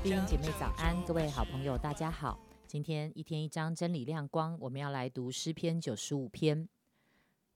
[0.00, 2.38] 弟兄姐妹早安，各位好朋友大家好。
[2.68, 6.68] 今天一天一章真理亮光，我们要来读诗篇九十五篇。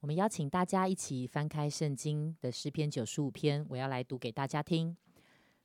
[0.00, 4.96] 我们邀请大家一起翻开圣经的诗篇九十五篇，我要来读给大家听。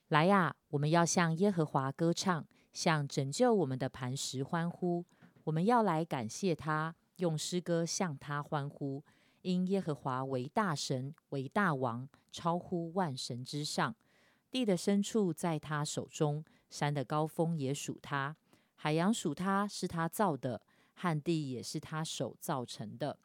[0.09, 5.03] 来呀，我们要向耶和华歌唱，向拯救我们的磐石欢呼。
[5.45, 9.03] 我们要来感谢他，用诗歌向他欢呼。
[9.41, 13.95] 因耶和华为大神，为大王，超乎万神之上。
[14.49, 18.35] 地的深处在他手中，山的高峰也属他，
[18.75, 20.61] 海洋属他，是他造的，
[20.93, 23.17] 旱地也是他手造成的。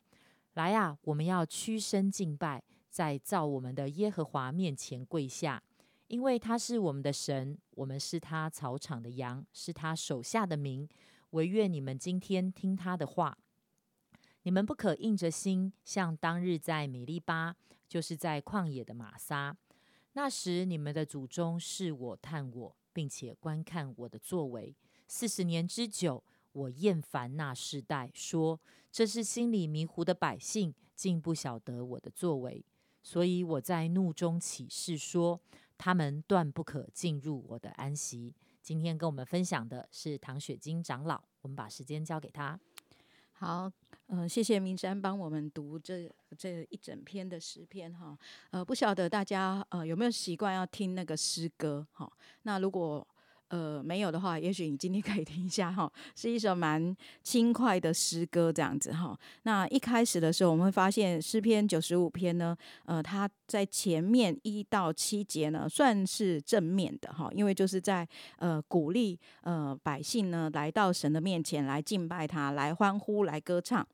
[0.54, 5.62] 来呀，我们要屈身敬拜，在造我们的耶和华面前跪下，
[6.08, 10.88] 因为他是我们的神，我们是他草场的羊，是他手下的民。
[11.30, 13.38] 唯愿你们今天听他的话，
[14.42, 17.56] 你们不可硬着心，像当日在美利巴，
[17.88, 19.56] 就是在旷野的玛撒。
[20.12, 24.74] 那时你们的祖宗是我探我，并且观看我的作为
[25.08, 26.22] 四十年之久。
[26.52, 32.62] 我厌烦那世代，说这是心里迷糊的百姓，竟不晓得我的作为。
[33.02, 35.40] 所以我在怒中起誓说，
[35.78, 38.34] 他们断不可进入我的安息。
[38.60, 42.60] 今天跟我们分享的是唐雪晶长老，我们把时间交给他。
[43.32, 43.72] 好，
[44.08, 48.16] 嗯，谢谢明山帮我们读这这一整篇的诗篇哈。
[48.50, 52.12] 呃，不晓得大家呃有没有习惯要听那个诗歌哈？
[52.42, 53.06] 那如果
[53.48, 59.14] 呃，没有的话，也许你今天可以听一下哈，是一首蛮轻快的诗歌这样子哈。
[59.42, 68.08] 那一开始的时候，我们会发现诗篇九十五篇呢，呃，它在前面一到七节呢，算是正面的哈，因为就是在
[68.38, 73.86] 呃鼓励呃百姓呢来到神的面前来敬拜他，来欢呼，来歌唱。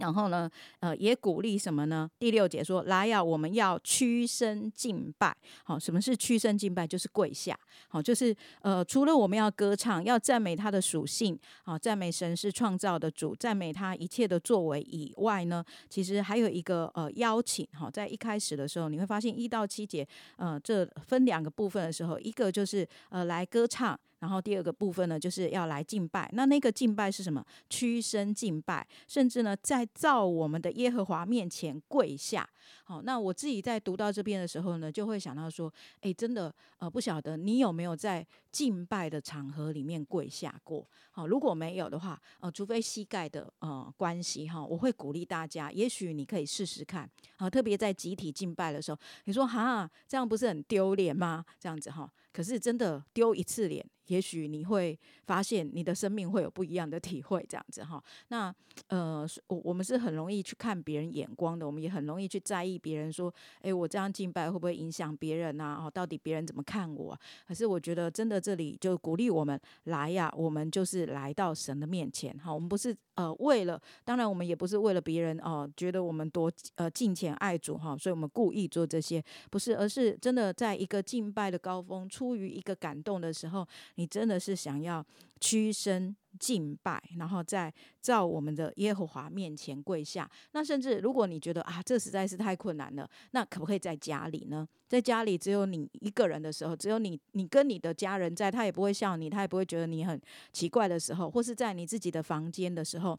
[0.00, 0.50] 然后呢，
[0.80, 2.10] 呃，也鼓励什么呢？
[2.18, 6.86] 第六节说：“来呀，我们要屈身敬拜。”好，什么是屈身敬拜？
[6.86, 7.58] 就是跪下。
[7.88, 17.66] 好，就是呃，除了我们要歌唱、要赞美他的属性，啊，赞美神是创造的主，赞美他一切的作为以外呢，其实还有一个呃邀请。
[17.72, 20.06] 好，在一开始的时候，你会发现一到七节，
[20.36, 23.98] 呃，这分两个部分的时候，一个就是呃来歌唱。
[24.20, 26.30] 然后第二个部分呢，就是要来敬拜。
[26.34, 27.44] 那那个敬拜是什么？
[27.68, 32.48] 屈身敬拜，甚至呢，在造我们的耶和华面前跪下。
[32.84, 35.72] 好，那我自己在读到这边的时候呢，就会想到说，
[36.02, 40.86] 哎，真的，呃，不晓得你有没有在敬拜的场合里面跪下过？
[41.10, 47.08] 好，如果没有的话，呃，除非膝盖的呃关系哈，我会鼓励大家，也许你可以试试看。
[47.36, 51.44] 啊，特别在集体敬拜的时候，你说哈，这样不是很丢脸吗？
[51.58, 53.84] 这样子哈，可是真的丢一次脸。
[54.06, 58.02] 也许你会发现你的生命会有不一样的体会，这样子哈。
[58.26, 58.52] 那
[58.88, 65.80] 呃，我我们是很容易去看别人眼光的，我们也很容易去在意别人说，哎，我这样敬拜会不会影响别人呐？
[65.80, 67.16] 哦，到底别人怎么看我？
[67.46, 72.52] 可是我觉得真的这里就鼓励我们来呀，我们就是来到神的面前哈。
[72.52, 83.66] 我们不是呃为了，当然我们也不是为了别人哦，觉得我们多呃敬虔爱主哈，所以我们故意做这些，不是，而是真的在一个敬拜的高峰，出于一个感动的时候。
[83.94, 85.04] 你真的是想要
[85.40, 87.72] 屈身敬拜，然后在
[88.02, 90.30] 照我们的耶和华面前跪下。
[90.52, 94.68] 那甚至如果你觉得啊，这实在是太困难了，那可不可以在家里呢？
[94.86, 100.20] 在家里只有你一个人的时候，只有你，你跟你的家人在，他也不会笑你，他也不会觉得你很
[100.52, 103.18] 奇怪的时候，或是在你自己的房间的时候。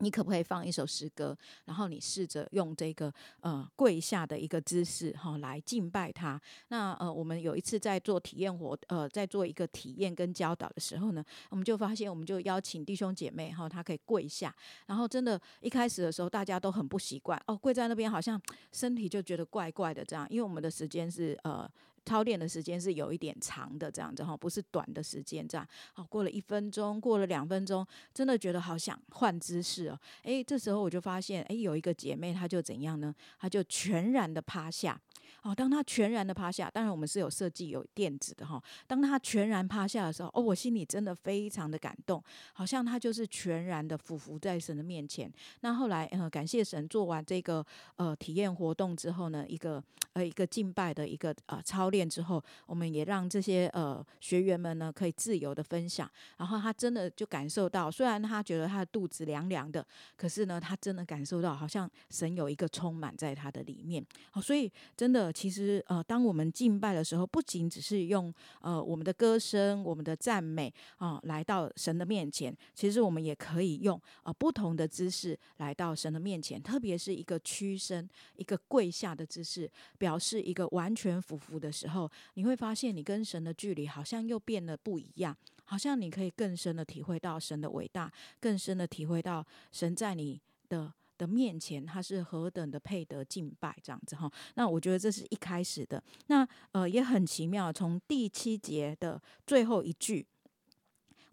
[0.00, 6.40] 你可不可以放一首诗歌，然后你试着用这个呃跪下的一个姿势哈来敬拜他？
[6.68, 14.54] 那呃，我们有一次在做体验活呃，在做一个体验跟教导的时候呢，我们就发现，我们就邀请弟兄姐妹哈，他可以跪下，
[14.86, 18.40] 然后真的，一开始的时候大家都很不习惯哦，跪在那边好像
[18.72, 21.70] 身体就觉得怪怪的这样，因为我们的时间是呃。
[22.04, 25.66] 操练的时间是有一点长的，这样子哈，不是短的时间这样。
[25.92, 30.00] 好，过了一分钟，过了两分钟，真的觉得好想换姿势哦。
[30.22, 33.14] 诶，这时候我就发现，诶，有一个姐妹，她就怎样呢？
[33.38, 34.98] 她就全然的趴下。
[35.42, 38.62] 哦，当她全然的趴下，当然我们是有设计有垫子的哈。
[38.86, 45.30] 当她全然趴下的时候，哦，我心里真的非常的感动，好像她就是全然的俯伏在神的面前。
[45.60, 47.64] 那后来，呃，感谢神做完这个
[47.96, 49.82] 呃体验活动之后呢，一个
[50.14, 51.89] 呃一个敬拜的一个呃操。
[51.90, 56.10] 练之后，我们也让这些呃学员们呢可以自由的分享。
[56.38, 64.04] 然后他真的就感受到，虽然他觉得他的肚子凉凉的，可是呢，他真的感受到好像神有一个充满在他的里面。
[64.30, 65.32] 好，所以真的。
[65.32, 90.92] 其实呃，当我们敬拜的时候，不仅只是用呃我们的歌声、我们的赞美啊，来到神的面前，其实我们也可以用呃不同的姿势来到神的面前，特别是一个屈身、一个跪下的姿势，表示一个完全俯伏的时候，你会发现你跟神的距离好像又变得不一样，好像你可以更深的体会到神的伟大，更深的体会到神在你的。
[91.20, 94.32] 的面前，他是何等的配得敬拜，这样子哈。
[94.54, 97.70] 那我觉得这是一开始的，那呃也很奇妙。
[97.70, 100.26] 从第七节的最后一句，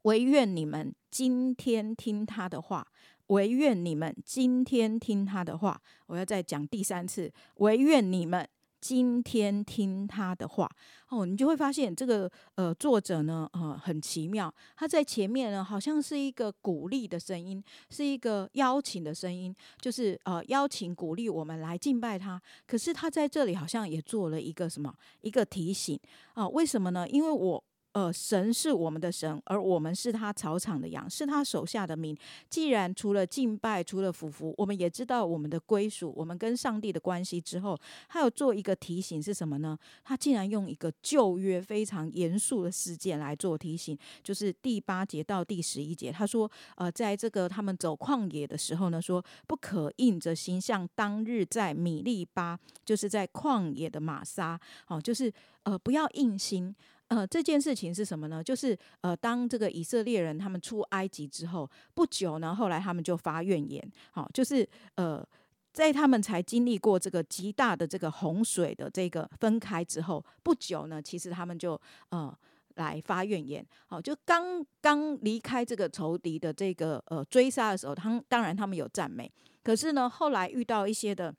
[0.01, 2.85] 唯愿你们今天听他的话，
[3.27, 5.81] 唯愿你们今天听他的话。
[6.07, 8.45] 我要再讲第三次，唯愿你们。
[8.87, 10.71] 今天听他的话
[11.09, 22.41] 哦，你就会发现这个呃作者呢呃很奇妙，他在前面呢好像是一个鼓励的声音，是一个邀请的声音，就是呃邀请鼓励我们来敬拜他。
[22.65, 25.99] 可是他在这里好像也做了一个什么一个提醒
[26.33, 26.47] 啊？
[26.47, 27.05] 为什么呢？
[27.09, 27.61] 因为我。
[27.97, 32.15] 呃，神是我们的神，而我们是他草场的羊，是他手下的民。
[32.47, 37.75] 既然除了敬拜，除了服服，我们也知道我们的归属，我们跟上帝的关系之后，
[38.07, 39.75] 他有做一个提醒是什么呢？
[40.03, 55.33] 他竟然用一个旧约非常严肃的事件来做提醒，就是第八节到第十一节，他说，呃，在这个他们走旷野的时候呢，说不可硬着形象，当日在米利巴，就是在旷野的玛莎，哦，就是
[55.63, 56.75] 呃，不要硬心。
[57.09, 58.43] 呃，这件事情是什么呢？
[58.43, 63.81] 就是呃，当这个以色列人他们出埃及之后不久呢，后来他们就发怨言，
[64.11, 65.25] 好，就是呃，
[65.71, 72.37] 在他们才经历过这个极大的这个洪水的这个分开之后不久呢，其实他们就呃
[72.75, 79.31] 来发怨言，好，就刚刚离开这个仇敌的这个呃追杀的时候，他当然他们有赞美，
[79.63, 81.33] 可是呢，后来遇到一些的。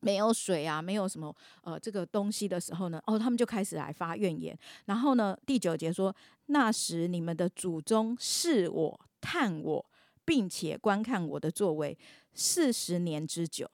[0.00, 4.56] 没有水啊，没有什么呃这个东西的时候呢，哦，他们就开始来发怨言。
[4.86, 6.14] 然后呢，第九节说
[6.46, 9.84] ：“那时你们的祖宗视我、探我，
[10.24, 11.96] 并且观看我的作为
[12.32, 13.68] 四十年之久，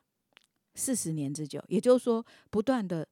[0.75, 3.07] 四十年之久。”也就是说，不断的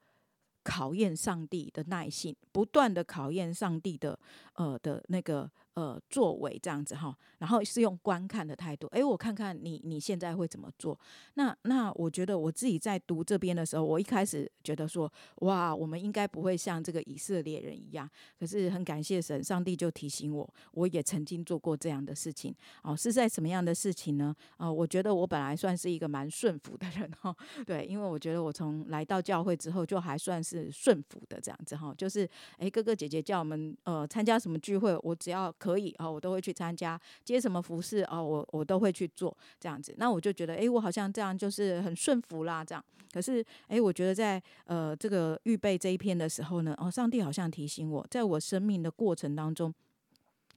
[0.64, 4.18] 考验上帝的耐性，不断的考验上帝的
[4.54, 5.50] 呃的那个。
[5.74, 11.00] 呃，作为这样子哈，然后是用观看的态度，诶，我看看你你现在会怎么做？
[11.32, 18.06] 那那我觉得我自己在读这边的时候，我一开始觉得说，哇，我们应该不会像这个以色列人一样。
[18.38, 22.54] 可是很感谢神，上帝就提醒我，我也曾经做过这样的事情。
[22.82, 24.36] 哦，是在什么样的事情呢？
[24.58, 27.34] 啊，我觉得我本来算是一个蛮顺服的人哈，
[27.64, 32.28] 对，因为我觉得我从来到教会之后，就还算是顺服的这样子哈，就是
[32.58, 35.54] 诶，哥哥姐姐叫我们呃参加什么聚会，我只要。
[35.58, 39.94] 可以啊，我都会去参加接什么服饰啊，我我都会去做这样子。
[39.96, 42.84] 那我就觉得，哎，我好像这样就是很顺服啦，这样。
[43.12, 49.72] 可是，哎，我觉得在呃这个预备这一篇的时候呢，哦，上帝好像提醒我，在我生命的过程当中。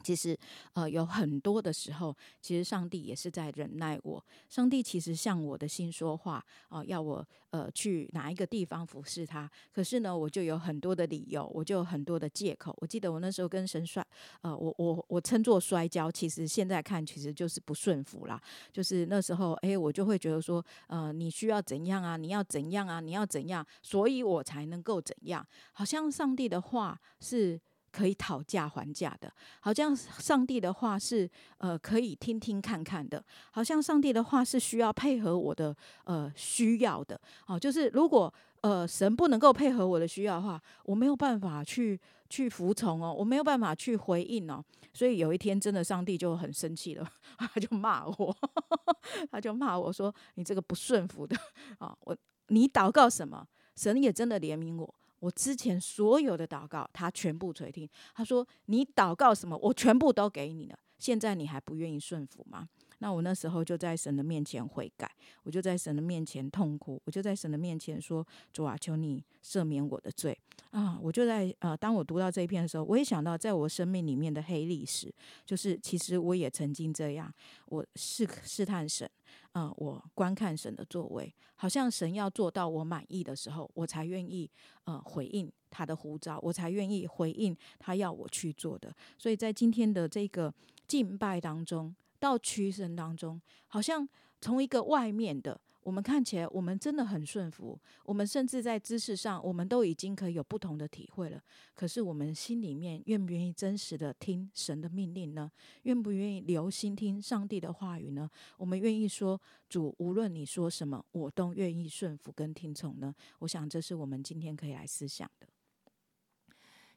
[0.06, 0.38] 其实，
[0.74, 4.24] 呃，有很多的时候，其实上帝也是在忍耐我。
[4.48, 9.50] 上帝其实向我的心说话，啊，要我呃去哪一个地方服侍他。
[9.74, 12.78] 可是呢，我就有很多的理由，我就有很多的借口。
[12.80, 14.06] 我记得我那时候跟神摔，
[14.42, 18.40] 呃，我我我称作摔跤，其实现在看其实就是不顺服啦。
[18.72, 22.16] 就是那时候，哎，我就会觉得说，呃，你需要怎样啊？
[22.16, 23.00] 你要怎样啊？
[23.00, 23.66] 你要怎样？
[23.82, 25.44] 所以我才能够怎样？
[25.74, 27.60] 好像上帝的话是。
[27.96, 35.74] 可以讨价还价的，好像上帝的话是呃可以听听看看的，好像上帝的话是需要配合我的
[36.04, 41.98] 呃需要的，哦，就是如果呃神不能够配合我的需要的话，我没有办法去
[42.30, 44.62] 去服从哦，我没有办法去回应哦，
[44.94, 47.08] 所以有一天真的上帝就很生气了，
[47.40, 48.36] 他就骂我，
[49.32, 51.38] 他就骂我说你这个不顺服的
[51.80, 54.96] 啊， 我你祷告什么，神也真的怜悯我。
[55.26, 57.90] 我之前所有的祷告，他全部垂听。
[58.14, 60.78] 他说：“你祷告什么，我全部都给你了。
[61.00, 65.10] 现在你还不愿意顺服吗？”那我那时候就在神的面前悔改，
[65.44, 70.38] 我就在神的面前痛哭，我就在神的面前说：“主啊，求你赦免我的罪
[70.72, 75.14] 啊！”我就在呃，当我读到这一篇的时候，我也想到在我生命里面的黑历史，
[75.46, 77.34] 就是其实我也曾经这样，
[77.68, 79.10] 我试试探神。
[79.54, 84.50] 嗯，我观看神的作为，好像神要做到我满意的时候，我才愿意
[84.84, 88.94] 呃回应他的呼召，我才愿意回应他要我去做的。
[89.18, 90.54] 所以在今天的这个
[90.88, 94.08] 敬拜当中，到屈身当中，好像
[94.42, 101.40] 从一个外面的我们看起来我们真的很顺服，我们甚至在知识上，我们都已经可以有不同的体会了。
[101.76, 105.52] 可是我们心里面愿不愿意真实的听神的命令呢？
[105.84, 108.28] 愿不愿意留心听上帝的话语呢？
[108.58, 109.40] 我们愿意说
[109.70, 113.14] 主，无论你说什么，我都愿意顺服跟听从呢？
[113.42, 115.48] 我想这是我们今天可以来思想的。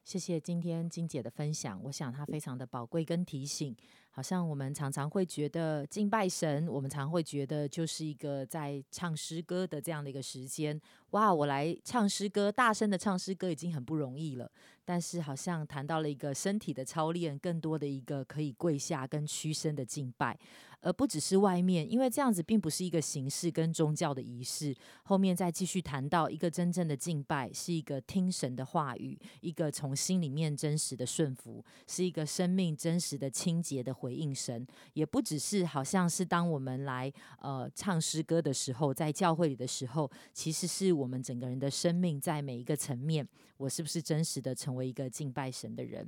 [0.03, 3.75] 谢谢今天金姐的分享，我想她非常的宝贵跟提醒。
[4.11, 10.79] 好像我们常常会觉得敬拜神，我们常会觉得就是一个在唱诗歌的这样的一个时间。
[11.11, 14.51] 哇，我来唱诗歌，大声的唱诗歌已经很不容易了。
[14.85, 20.37] 但是好像谈到了一个身体的操练，更多的一个可以跪下跟屈身的敬拜。
[20.81, 24.73] 而不只是外面，因为这样子并不是一个形式跟宗教的仪式。
[25.03, 34.65] 后面再继续谈到一个真正的敬拜，是一个听神的话语，一个从心里面真实的顺服，是一个生命真实的清洁的回应神。
[34.93, 43.27] 也不只是好像是当我们来呃唱诗歌的时候，在教会里的时候，其实是我们整个人的生命在每一个层面，
[43.57, 46.07] 我是不是真实的成为一个敬拜神的人？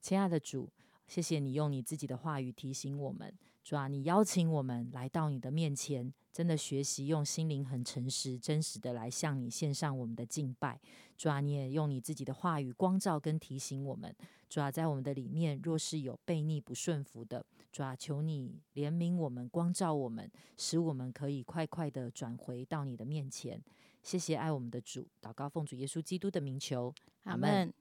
[0.00, 0.66] 亲爱的主，
[1.10, 3.34] 谢谢你用你自己的话语提醒我们。
[3.64, 10.80] 主啊，你邀请我们来到你的面前，真的学习用心灵很诚实、真实的来向你献上我们的敬拜。
[11.18, 14.14] 主啊，你也用你自己的话语光照跟提醒我们。
[14.48, 23.60] 主啊，在我们的里面若是有悖逆不顺服的，主啊，求你怜悯我们，光照我们，使我们可以快快的转回到你的面前。
[24.04, 27.74] 谢谢爱我们的主，祷告奉主耶稣基督的名求，阿门。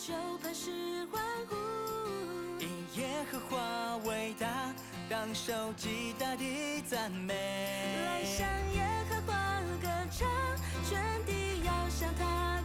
[0.00, 0.70] 就怕是
[1.12, 1.54] 欢呼，
[2.58, 2.66] 因
[2.96, 4.48] 耶和华伟大，
[5.10, 7.34] 当手极大的赞美。
[7.34, 10.26] 来向耶和华歌唱，
[10.88, 12.59] 全地要向他。